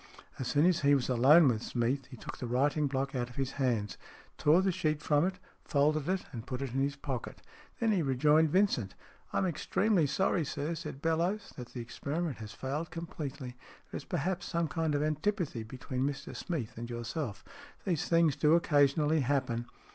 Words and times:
As 0.39 0.47
soon 0.47 0.65
as 0.65 0.79
he 0.81 0.95
was 0.95 1.09
alone 1.09 1.47
with 1.47 1.61
Smeath, 1.61 2.07
he 2.07 2.17
took 2.17 2.39
the 2.39 2.47
writing 2.47 2.87
block 2.87 3.13
out 3.13 3.29
of 3.29 3.35
his 3.35 3.51
hands 3.61 3.97
j 3.97 3.97
tore 4.39 4.63
the 4.63 4.71
sheet 4.71 4.99
from 4.99 5.27
it, 5.27 5.37
folded 5.63 6.09
it, 6.09 6.25
and 6.31 6.47
put 6.47 6.63
it 6.63 6.73
in 6.73 6.81
his 6.81 6.95
pocket. 6.95 7.43
Then 7.79 7.91
he 7.91 8.01
rejoined 8.01 8.49
Vincent." 8.49 8.95
I 9.31 9.37
am 9.37 9.45
extremely 9.45 10.07
sorry, 10.07 10.43
sir," 10.43 10.73
said 10.73 11.03
Bellowes," 11.03 11.53
that 11.55 11.73
the 11.73 11.81
experiment 11.81 12.37
has 12.39 12.51
failed 12.51 12.89
completely. 12.89 13.55
There 13.91 13.97
is 13.99 14.03
perhaps 14.05 14.47
some 14.47 14.67
kind 14.67 14.95
of 14.95 15.03
antipathy 15.03 15.61
between 15.61 16.01
Mr 16.01 16.35
Smeath 16.35 16.79
and 16.79 16.89
yourself. 16.89 17.43
These 17.85 18.09
things 18.09 18.35
do 18.35 18.55
occasion 18.55 19.03
ally 19.03 19.19
happen. 19.19 19.67